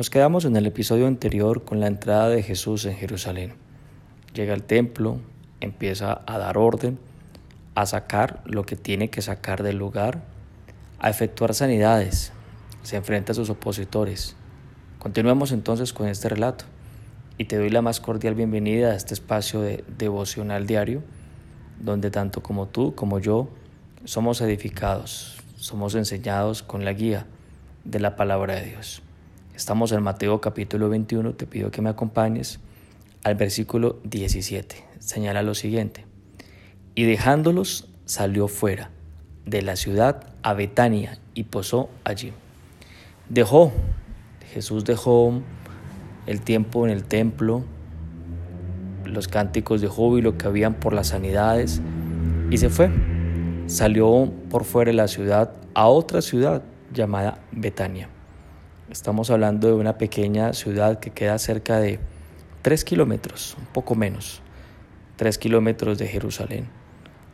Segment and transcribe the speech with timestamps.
[0.00, 3.52] Nos quedamos en el episodio anterior con la entrada de Jesús en Jerusalén.
[4.32, 5.20] Llega al templo,
[5.60, 6.98] empieza a dar orden,
[7.74, 10.22] a sacar lo que tiene que sacar del lugar,
[11.00, 12.32] a efectuar sanidades,
[12.82, 14.36] se enfrenta a sus opositores.
[14.98, 16.64] Continuemos entonces con este relato
[17.36, 21.02] y te doy la más cordial bienvenida a este espacio de devocional diario,
[21.78, 23.50] donde tanto como tú como yo
[24.06, 27.26] somos edificados, somos enseñados con la guía
[27.84, 29.02] de la palabra de Dios.
[29.54, 32.60] Estamos en Mateo capítulo 21, te pido que me acompañes
[33.24, 34.84] al versículo 17.
[34.98, 36.06] Señala lo siguiente.
[36.94, 38.90] Y dejándolos salió fuera
[39.44, 42.32] de la ciudad a Betania y posó allí.
[43.28, 43.72] Dejó,
[44.52, 45.42] Jesús dejó
[46.26, 47.64] el tiempo en el templo,
[49.04, 51.82] los cánticos de júbilo que habían por las sanidades
[52.50, 52.90] y se fue.
[53.66, 58.08] Salió por fuera de la ciudad a otra ciudad llamada Betania.
[58.90, 62.00] Estamos hablando de una pequeña ciudad que queda cerca de
[62.62, 64.42] 3 kilómetros, un poco menos,
[65.14, 66.66] 3 kilómetros de Jerusalén.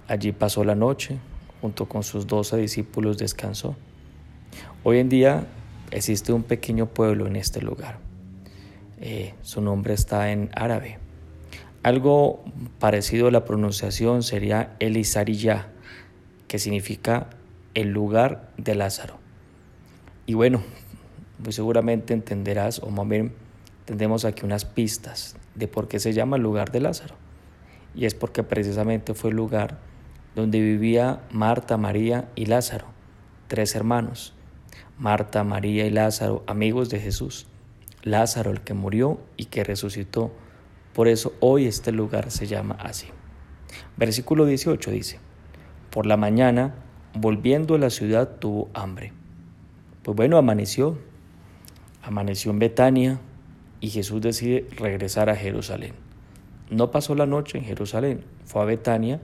[0.06, 1.16] Allí pasó la noche,
[1.62, 3.74] junto con sus doce discípulos descansó.
[4.84, 5.46] Hoy en día
[5.92, 8.00] existe un pequeño pueblo en este lugar.
[9.00, 10.98] Eh, su nombre está en árabe.
[11.82, 12.44] Algo
[12.78, 15.68] parecido a la pronunciación sería Elisariyah,
[16.48, 17.30] que significa
[17.72, 19.16] el lugar de Lázaro.
[20.26, 20.62] Y bueno,
[21.42, 23.32] pues seguramente entenderás, o más bien
[23.84, 27.14] tendremos aquí unas pistas de por qué se llama el lugar de Lázaro.
[27.94, 29.78] Y es porque precisamente fue el lugar
[30.34, 32.86] donde vivía Marta, María y Lázaro,
[33.48, 34.34] tres hermanos.
[34.98, 37.46] Marta, María y Lázaro, amigos de Jesús.
[38.02, 40.32] Lázaro, el que murió y que resucitó.
[40.94, 43.08] Por eso hoy este lugar se llama así.
[43.96, 45.18] Versículo 18 dice,
[45.90, 46.74] por la mañana,
[47.14, 49.12] volviendo a la ciudad, tuvo hambre.
[50.02, 50.98] Pues bueno, amaneció,
[52.06, 53.18] Amaneció en Betania
[53.80, 55.94] y Jesús decide regresar a Jerusalén.
[56.70, 59.20] No pasó la noche en Jerusalén, fue a Betania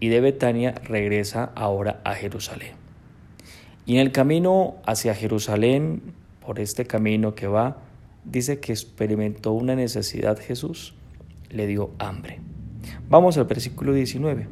[0.00, 2.72] y de Betania regresa ahora a Jerusalén.
[3.86, 6.02] Y en el camino hacia Jerusalén,
[6.44, 7.78] por este camino que va,
[8.26, 10.92] dice que experimentó una necesidad Jesús,
[11.48, 12.40] le dio hambre.
[13.08, 14.46] Vamos al versículo 19.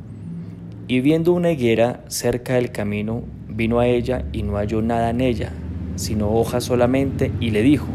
[0.86, 5.20] Y viendo una higuera cerca del camino, vino a ella y no halló nada en
[5.20, 5.52] ella,
[5.98, 7.88] sino hojas solamente, y le dijo,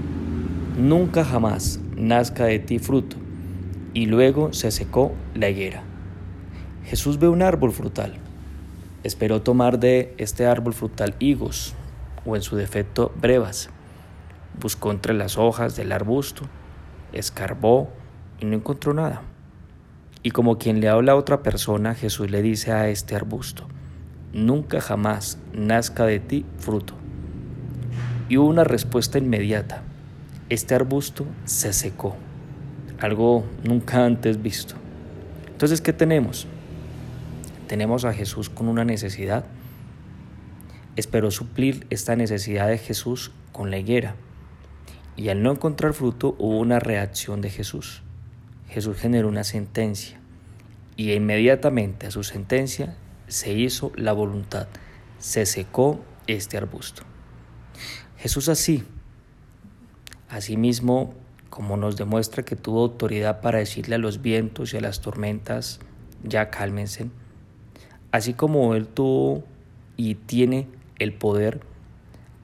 [0.77, 3.17] Nunca jamás nazca de ti fruto.
[3.93, 5.83] Y luego se secó la higuera.
[6.85, 8.15] Jesús ve un árbol frutal.
[9.03, 11.75] Esperó tomar de este árbol frutal higos,
[12.25, 13.69] o en su defecto brevas.
[14.59, 16.43] Buscó entre las hojas del arbusto,
[17.11, 17.89] escarbó
[18.39, 19.21] y no encontró nada.
[20.23, 23.67] Y como quien le habla a otra persona, Jesús le dice a este arbusto,
[24.31, 27.02] nunca jamás nazca de ti fruto
[28.33, 29.83] y hubo una respuesta inmediata.
[30.49, 32.15] Este arbusto se secó,
[32.99, 34.73] algo nunca antes visto.
[35.49, 36.47] Entonces, ¿qué tenemos?
[37.67, 39.45] Tenemos a Jesús con una necesidad.
[40.95, 44.15] Esperó suplir esta necesidad de Jesús con la higuera.
[45.15, 48.01] Y al no encontrar fruto hubo una reacción de Jesús.
[48.67, 50.19] Jesús generó una sentencia.
[50.95, 52.95] Y inmediatamente a su sentencia
[53.27, 54.69] se hizo la voluntad.
[55.19, 57.12] Se secó este arbusto.
[58.17, 58.83] Jesús así,
[60.29, 61.13] asimismo,
[61.49, 65.79] como nos demuestra que tuvo autoridad para decirle a los vientos y a las tormentas,
[66.23, 67.07] ya cálmense,
[68.11, 69.43] así como Él tuvo
[69.97, 70.67] y tiene
[70.99, 71.61] el poder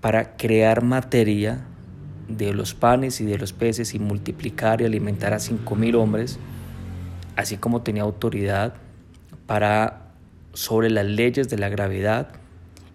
[0.01, 1.65] para crear materia
[2.27, 6.39] de los panes y de los peces y multiplicar y alimentar a cinco mil hombres,
[7.35, 8.75] así como tenía autoridad
[9.47, 10.11] para
[10.53, 12.29] sobre las leyes de la gravedad,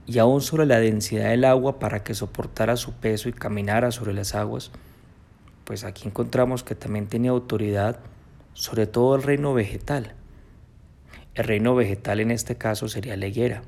[0.07, 4.13] y aún sobre la densidad del agua para que soportara su peso y caminara sobre
[4.13, 4.71] las aguas,
[5.65, 8.01] pues aquí encontramos que también tenía autoridad
[8.53, 10.13] sobre todo el reino vegetal.
[11.35, 13.63] El reino vegetal en este caso sería la higuera.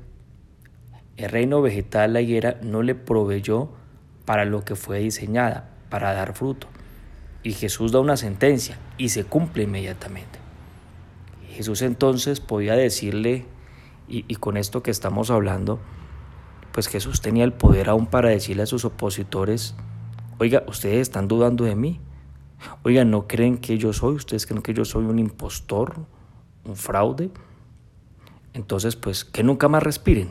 [1.17, 3.69] El reino vegetal, la higuera, no le proveyó
[4.25, 6.67] para lo que fue diseñada, para dar fruto.
[7.43, 10.39] Y Jesús da una sentencia y se cumple inmediatamente.
[11.51, 13.45] Jesús entonces podía decirle,
[14.07, 15.79] y, y con esto que estamos hablando,
[16.77, 19.73] pues Jesús tenía el poder aún para decirle a sus opositores,
[20.37, 21.99] oiga, ustedes están dudando de mí.
[22.83, 24.13] Oiga, ¿no creen que yo soy?
[24.13, 25.95] ¿Ustedes creen que yo soy un impostor,
[26.65, 27.31] un fraude?
[28.53, 30.29] Entonces, pues, que nunca más respiren.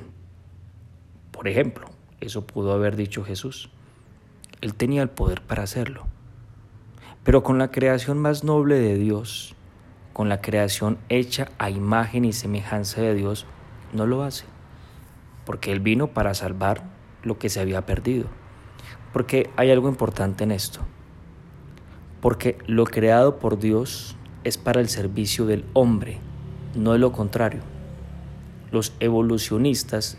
[1.33, 1.89] Por ejemplo,
[2.21, 3.69] eso pudo haber dicho Jesús.
[4.61, 6.07] Él tenía el poder para hacerlo.
[7.25, 9.57] Pero con la creación más noble de Dios,
[10.13, 13.47] con la creación hecha a imagen y semejanza de Dios,
[13.93, 14.45] no lo hace
[15.47, 16.83] porque Él vino para salvar
[17.23, 18.27] lo que se había perdido,
[19.13, 20.81] Porque hay algo importante en esto.
[22.21, 26.19] Porque lo creado por Dios es para el servicio del hombre,
[26.75, 27.61] no es lo contrario.
[28.71, 30.19] Los evolucionistas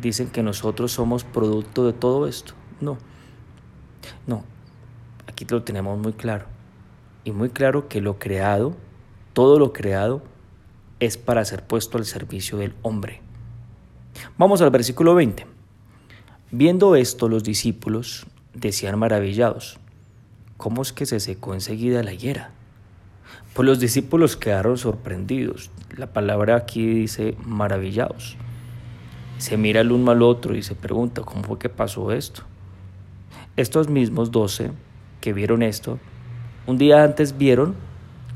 [0.00, 2.52] dicen que nosotros somos producto de todo esto.
[2.80, 2.98] No,
[4.26, 4.44] no,
[5.26, 6.46] aquí lo tenemos muy claro.
[7.24, 8.76] Y muy claro que lo creado,
[9.32, 10.22] todo lo creado,
[11.00, 13.22] es para ser puesto al servicio del hombre.
[14.38, 15.46] Vamos al versículo 20.
[16.50, 19.78] Viendo esto, los discípulos decían maravillados,
[20.58, 22.50] ¿cómo es que se secó enseguida la higuera?
[23.54, 25.70] Pues los discípulos quedaron sorprendidos.
[25.96, 28.36] La palabra aquí dice maravillados.
[29.38, 32.42] Se mira el uno al otro y se pregunta, ¿cómo fue que pasó esto?
[33.56, 34.70] Estos mismos doce
[35.22, 35.98] que vieron esto,
[36.66, 37.74] un día antes vieron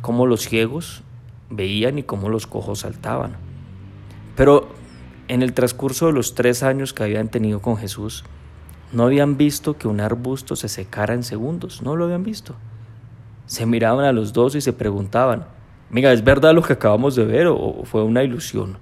[0.00, 1.02] cómo los ciegos
[1.50, 3.36] veían y cómo los cojos saltaban.
[4.34, 4.79] Pero
[5.30, 8.24] en el transcurso de los tres años que habían tenido con Jesús,
[8.92, 12.56] no habían visto que un arbusto se secara en segundos, no lo habían visto.
[13.46, 15.46] Se miraban a los dos y se preguntaban,
[15.88, 18.78] mira, ¿es verdad lo que acabamos de ver o fue una ilusión?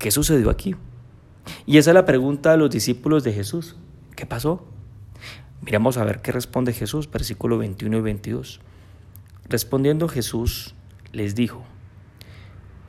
[0.00, 0.74] ¿Qué sucedió aquí?
[1.66, 3.76] Y esa es la pregunta de los discípulos de Jesús.
[4.16, 4.66] ¿Qué pasó?
[5.62, 8.60] Miramos a ver qué responde Jesús, versículo 21 y 22.
[9.48, 10.74] Respondiendo Jesús
[11.12, 11.62] les dijo,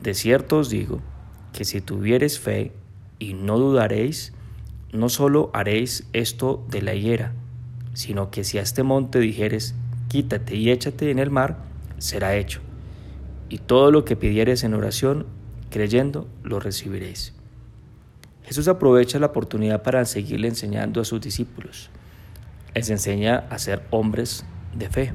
[0.00, 1.00] De cierto os digo,
[1.62, 2.72] que si tuviereis fe
[3.20, 4.32] y no dudaréis,
[4.90, 7.34] no solo haréis esto de la higuera,
[7.94, 9.76] sino que si a este monte dijeres,
[10.08, 11.58] quítate y échate en el mar,
[11.98, 12.62] será hecho.
[13.48, 15.26] Y todo lo que pidieres en oración,
[15.70, 17.32] creyendo, lo recibiréis.
[18.42, 21.90] Jesús aprovecha la oportunidad para seguirle enseñando a sus discípulos.
[22.74, 24.44] Les enseña a ser hombres
[24.76, 25.12] de fe.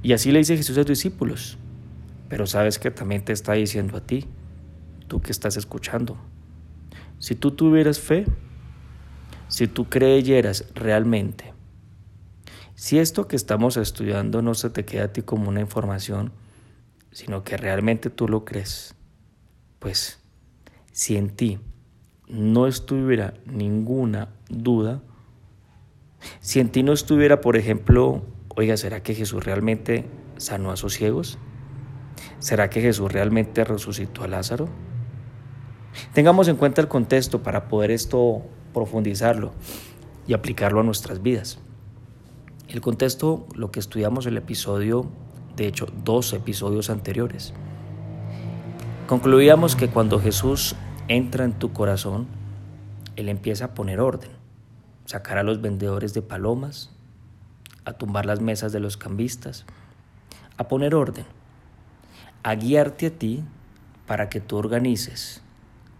[0.00, 1.58] Y así le dice Jesús a sus discípulos.
[2.28, 4.24] Pero sabes que también te está diciendo a ti,
[5.08, 6.16] tú que estás escuchando.
[7.18, 8.26] Si tú tuvieras fe,
[9.48, 11.52] si tú creyeras realmente,
[12.74, 16.30] si esto que estamos estudiando no se te queda a ti como una información,
[17.10, 18.94] sino que realmente tú lo crees,
[19.80, 20.20] pues
[20.92, 21.58] si en ti
[22.28, 25.02] no estuviera ninguna duda,
[26.40, 28.22] si en ti no estuviera, por ejemplo,
[28.54, 30.04] oiga, ¿será que Jesús realmente
[30.36, 31.38] sanó a sus ciegos?
[32.38, 34.68] ¿Será que Jesús realmente resucitó a Lázaro?
[36.12, 38.42] Tengamos en cuenta el contexto para poder esto
[38.72, 39.52] profundizarlo
[40.26, 41.58] y aplicarlo a nuestras vidas.
[42.68, 45.06] El contexto, lo que estudiamos el episodio,
[45.56, 47.54] de hecho, dos episodios anteriores.
[49.06, 50.76] Concluíamos que cuando Jesús
[51.08, 52.26] entra en tu corazón,
[53.16, 54.30] Él empieza a poner orden,
[55.06, 56.90] sacar a los vendedores de palomas,
[57.86, 59.64] a tumbar las mesas de los cambistas,
[60.58, 61.24] a poner orden,
[62.42, 63.42] a guiarte a ti
[64.06, 65.42] para que tú organices,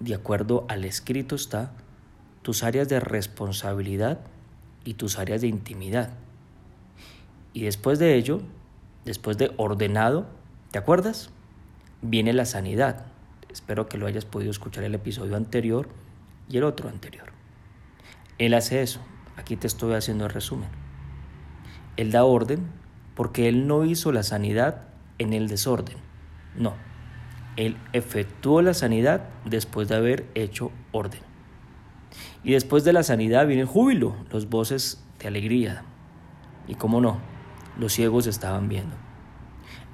[0.00, 1.72] de acuerdo al escrito está,
[2.42, 4.20] tus áreas de responsabilidad
[4.84, 6.10] y tus áreas de intimidad.
[7.52, 8.40] Y después de ello,
[9.04, 10.26] después de ordenado,
[10.70, 11.30] ¿te acuerdas?
[12.00, 13.06] Viene la sanidad,
[13.50, 15.88] Espero que lo hayas podido escuchar el episodio anterior
[16.48, 17.32] y el otro anterior.
[18.38, 19.00] Él hace eso.
[19.36, 20.68] Aquí te estoy haciendo el resumen.
[21.96, 22.68] Él da orden
[23.14, 25.96] porque Él no hizo la sanidad en el desorden.
[26.56, 26.74] No.
[27.56, 31.20] Él efectuó la sanidad después de haber hecho orden.
[32.44, 35.82] Y después de la sanidad viene el júbilo, los voces de alegría.
[36.66, 37.18] Y cómo no,
[37.78, 38.96] los ciegos estaban viendo.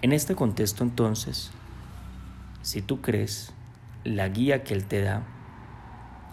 [0.02, 1.50] En este contexto entonces,
[2.62, 3.54] si tú crees,
[4.04, 5.22] la guía que Él te da,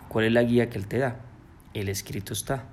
[0.09, 1.21] ¿cuál es la guía que Él te da?
[1.73, 2.65] El escrito está.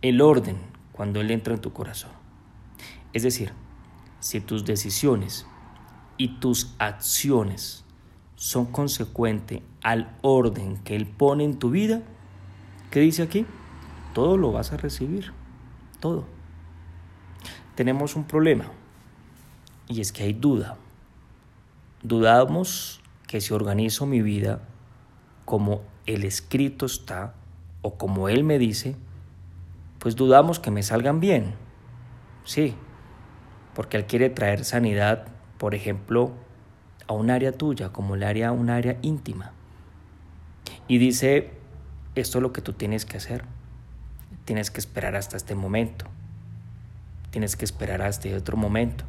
[0.00, 0.56] El orden
[0.92, 2.10] cuando Él entra en tu corazón.
[3.12, 3.52] Es decir,
[4.20, 5.46] si tus decisiones
[6.16, 7.84] y tus acciones
[8.36, 12.02] son consecuentes al orden que Él pone en tu vida,
[12.90, 13.46] ¿qué dice aquí?
[14.14, 15.32] Todo lo vas a recibir,
[16.00, 16.24] todo.
[17.74, 18.66] Tenemos un problema
[19.88, 20.76] y es que hay duda
[22.02, 24.60] Dudamos que si organizo mi vida
[25.44, 27.34] como el escrito está
[27.80, 28.96] o como Él me dice,
[30.00, 31.54] pues dudamos que me salgan bien.
[32.42, 32.74] Sí,
[33.72, 35.28] porque Él quiere traer sanidad,
[35.62, 36.32] por ejemplo,
[37.06, 39.52] a un área tuya, como el área, un área íntima.
[40.88, 41.52] Y dice,
[42.16, 43.44] esto es lo que tú tienes que hacer.
[44.44, 46.06] Tienes que esperar hasta este momento.
[47.30, 49.04] Tienes que esperar hasta otro momento.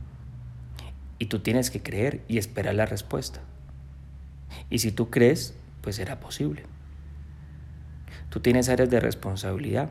[1.17, 3.41] Y tú tienes que creer y esperar la respuesta.
[4.69, 6.65] Y si tú crees, pues será posible.
[8.29, 9.89] Tú tienes áreas de responsabilidad.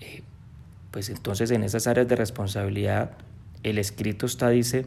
[0.00, 0.24] Eh,
[0.90, 3.12] pues entonces en esas áreas de responsabilidad
[3.62, 4.84] el escrito está, dice,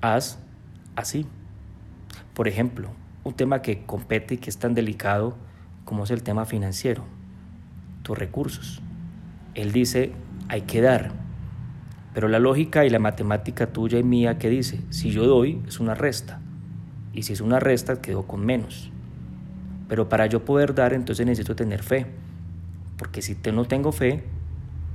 [0.00, 0.38] haz
[0.96, 1.26] así.
[2.34, 2.90] Por ejemplo,
[3.24, 5.36] un tema que compete y que es tan delicado
[5.84, 7.04] como es el tema financiero,
[8.02, 8.82] tus recursos.
[9.54, 10.12] Él dice,
[10.48, 11.12] hay que dar.
[12.12, 15.80] Pero la lógica y la matemática tuya y mía que dice, si yo doy es
[15.80, 16.40] una resta.
[17.12, 18.90] Y si es una resta, quedo con menos.
[19.88, 22.06] Pero para yo poder dar, entonces necesito tener fe.
[22.96, 24.24] Porque si no tengo fe,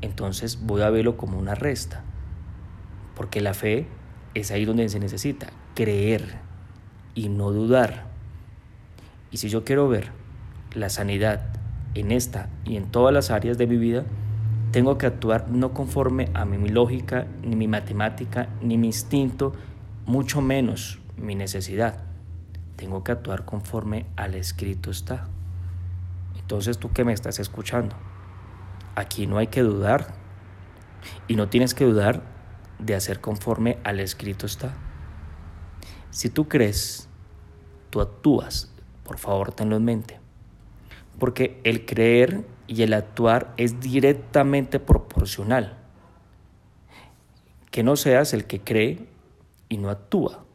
[0.01, 2.03] entonces voy a verlo como una resta.
[3.15, 3.87] Porque la fe
[4.33, 6.37] es ahí donde se necesita, creer
[7.15, 8.05] y no dudar.
[9.31, 10.11] Y si yo quiero ver
[10.73, 11.41] la sanidad
[11.95, 14.05] en esta y en todas las áreas de mi vida,
[14.71, 19.53] tengo que actuar no conforme a mi lógica, ni mi matemática, ni mi instinto,
[20.05, 22.03] mucho menos mi necesidad.
[22.75, 25.27] Tengo que actuar conforme al escrito está.
[26.39, 27.95] Entonces tú que me estás escuchando,
[28.95, 30.13] aquí no hay que dudar
[31.27, 32.21] y no tienes que dudar
[32.79, 34.73] de hacer conforme al escrito está.
[36.09, 37.07] Si tú crees,
[37.89, 38.71] tú actúas,
[39.03, 40.19] por favor tenlo en mente.
[41.19, 45.77] Porque el creer y el actuar es directamente proporcional.
[47.71, 49.07] Que no seas el que cree
[49.67, 50.45] y no actúa.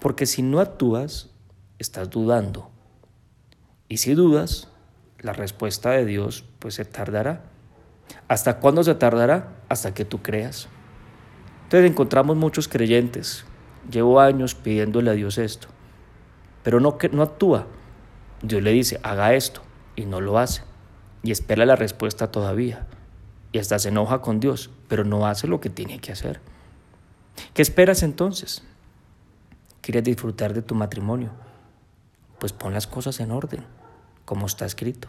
[0.00, 1.30] Porque si no actúas,
[1.78, 2.70] estás dudando.
[3.88, 4.68] Y si dudas,
[5.18, 7.44] la respuesta de Dios pues se tardará.
[8.28, 9.56] ¿Hasta cuándo se tardará?
[9.68, 10.68] Hasta que tú creas.
[11.66, 13.44] Entonces encontramos muchos creyentes.
[13.90, 15.66] Llevo años pidiéndole a Dios esto,
[16.62, 17.66] pero no, no actúa.
[18.40, 19.62] Dios le dice, haga esto,
[19.96, 20.62] y no lo hace.
[21.24, 22.86] Y espera la respuesta todavía.
[23.50, 26.40] Y hasta se enoja con Dios, pero no hace lo que tiene que hacer.
[27.52, 28.62] ¿Qué esperas entonces?
[29.80, 31.32] ¿Quieres disfrutar de tu matrimonio?
[32.38, 33.64] Pues pon las cosas en orden,
[34.24, 35.08] como está escrito.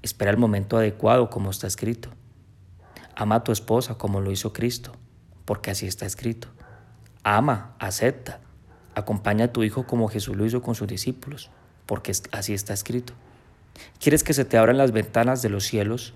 [0.00, 2.08] Espera el momento adecuado, como está escrito.
[3.14, 4.92] Ama a tu esposa, como lo hizo Cristo
[5.46, 6.48] porque así está escrito.
[7.22, 8.40] Ama, acepta,
[8.94, 11.50] acompaña a tu hijo como Jesús lo hizo con sus discípulos,
[11.86, 13.14] porque así está escrito.
[13.98, 16.14] ¿Quieres que se te abran las ventanas de los cielos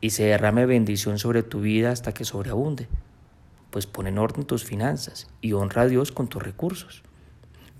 [0.00, 2.88] y se derrame bendición sobre tu vida hasta que sobreabunde?
[3.70, 7.02] Pues pon en orden tus finanzas y honra a Dios con tus recursos.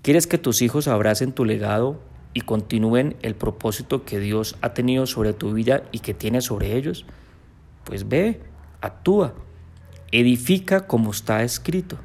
[0.01, 1.99] ¿Quieres que tus hijos abracen tu legado
[2.33, 6.75] y continúen el propósito que Dios ha tenido sobre tu vida y que tiene sobre
[6.75, 7.05] ellos?
[7.85, 8.41] Pues ve,
[8.81, 9.33] actúa
[10.17, 11.97] Edifica como está escrito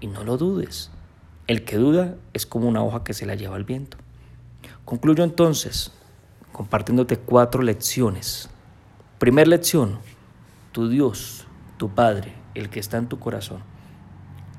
[0.00, 0.92] y no lo dudes.
[1.48, 3.96] El que duda es como una hoja que se la lleva el viento.
[4.84, 5.90] Concluyo entonces
[6.52, 8.50] compartiéndote cuatro lecciones.
[9.18, 9.98] Primera lección,
[10.70, 13.64] tu Dios, tu Padre, el que está en tu corazón,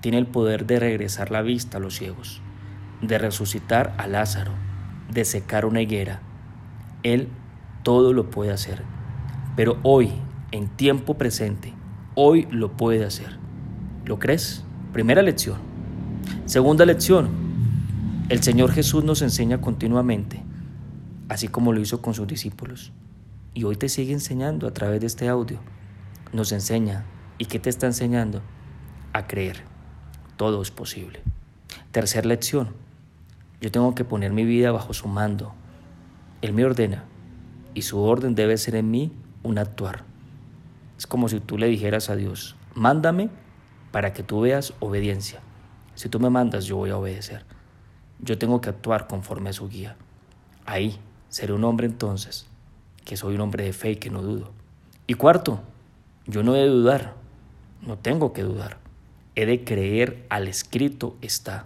[0.02, 2.42] tiene el poder de regresar la vista a los ciegos,
[3.02, 4.52] de resucitar a Lázaro,
[5.10, 6.22] de secar una higuera.
[7.04, 7.30] Él
[7.84, 8.84] todo lo puede hacer.
[9.56, 10.12] Pero hoy,
[10.52, 11.74] en tiempo presente,
[12.16, 13.38] hoy lo puede hacer.
[14.06, 14.64] ¿Lo crees?
[14.94, 15.58] Primera lección.
[16.46, 17.30] Segunda lección.
[18.30, 20.42] El Señor Jesús nos enseña continuamente,
[21.30, 22.92] así como lo hizo con sus discípulos.
[23.54, 25.60] Y hoy te sigue enseñando a través de este audio.
[26.34, 27.06] Nos enseña.
[27.38, 28.42] ¿Y qué te está enseñando?
[29.14, 29.64] A creer.
[30.38, 31.22] Todo es posible.
[31.92, 32.70] Tercera lección.
[33.60, 35.54] Yo tengo que poner mi vida bajo su mando.
[36.42, 37.04] Él me ordena
[37.74, 39.12] y su orden debe ser en mí
[39.44, 40.11] un actuar.
[41.02, 43.32] Es como si tú le dijeras a Dios, mándame
[43.90, 45.40] para que tú veas obediencia.
[45.96, 47.44] Si tú me mandas, yo voy a obedecer.
[48.20, 49.96] Yo tengo que actuar conforme a su guía.
[50.64, 52.46] Ahí seré un hombre entonces,
[53.04, 54.52] que soy un hombre de fe y que no dudo.
[55.08, 55.62] Y cuarto,
[56.28, 57.16] yo no he de dudar,
[57.82, 58.78] no tengo que dudar.
[59.34, 61.66] He de creer al escrito está.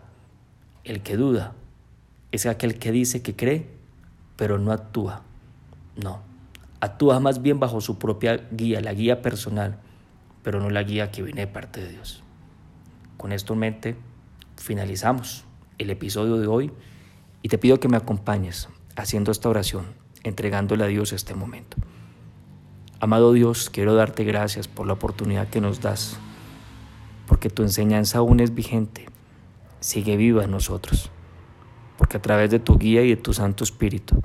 [0.85, 1.51] El que duda
[2.31, 3.67] es aquel que dice que cree,
[4.37, 5.23] pero no actúa.
[5.97, 6.21] No,
[6.85, 9.79] actúa más bien bajo su propia guía, la guía personal,
[10.43, 12.23] pero no la guía que viene de parte de Dios.
[13.17, 13.95] Con esto en mente,
[14.57, 15.45] finalizamos
[15.77, 16.71] el episodio de hoy
[17.41, 19.85] y te pido que me acompañes haciendo esta oración,
[20.23, 21.77] entregándole a Dios este momento.
[22.99, 26.17] Amado Dios, quiero darte gracias por la oportunidad que nos das,
[27.27, 29.07] porque tu enseñanza aún es vigente,
[29.79, 31.11] sigue viva en nosotros,
[31.97, 34.21] porque a través de tu guía y de tu Santo Espíritu,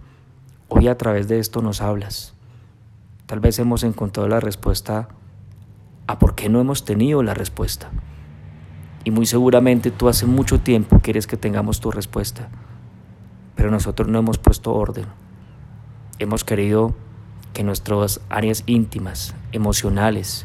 [0.69, 2.35] hoy a través de esto nos hablas
[3.31, 5.07] Tal vez hemos encontrado la respuesta
[6.09, 7.89] a por qué no hemos tenido la respuesta.
[9.05, 12.49] Y muy seguramente tú hace mucho tiempo quieres que tengamos tu respuesta,
[13.55, 15.05] pero nosotros no hemos puesto orden.
[16.19, 16.97] Hemos querido
[17.53, 20.45] que nuestras áreas íntimas, emocionales,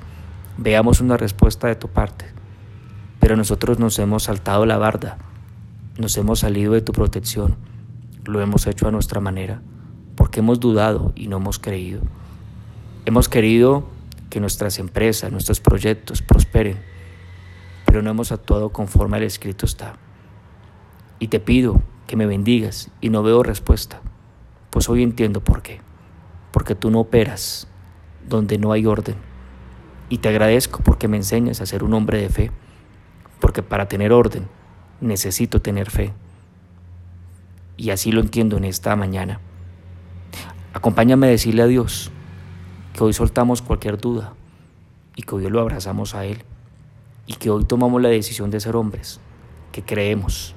[0.59, 2.25] veamos una respuesta de tu parte,
[3.19, 5.17] pero nosotros nos hemos saltado la barda,
[5.97, 7.55] nos hemos salido de tu protección,
[8.25, 9.63] lo hemos hecho a nuestra manera,
[10.13, 12.03] porque hemos dudado y no hemos creído.
[13.07, 13.83] Hemos querido
[14.31, 16.79] que nuestras empresas, nuestros proyectos prosperen,
[17.85, 19.97] pero no hemos actuado conforme al escrito está.
[21.19, 24.01] Y te pido que me bendigas y no veo respuesta,
[24.71, 25.81] pues hoy entiendo por qué.
[26.51, 27.67] Porque tú no operas
[28.27, 29.17] donde no hay orden.
[30.09, 32.51] Y te agradezco porque me enseñas a ser un hombre de fe,
[33.39, 34.47] porque para tener orden
[34.99, 36.11] necesito tener fe.
[37.77, 39.41] Y así lo entiendo en esta mañana.
[40.73, 42.11] Acompáñame a decirle a Dios
[42.95, 44.33] que hoy soltamos cualquier duda
[45.17, 46.43] y que hoy lo abrazamos a Él
[47.27, 49.19] y que hoy tomamos la decisión de ser hombres,
[49.73, 50.55] que creemos,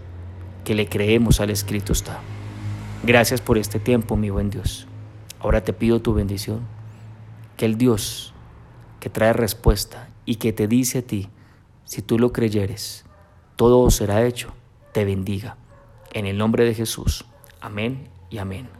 [0.64, 2.20] que le creemos al escrito está.
[3.02, 4.86] Gracias por este tiempo, mi buen Dios.
[5.40, 6.60] Ahora te pido tu bendición,
[7.56, 8.32] que el Dios
[9.00, 11.28] que trae respuesta y que te dice a ti,
[11.84, 13.04] si tú lo creyeres,
[13.56, 14.52] todo será hecho,
[14.92, 15.56] te bendiga.
[16.12, 17.24] En el nombre de Jesús.
[17.60, 18.77] Amén y amén.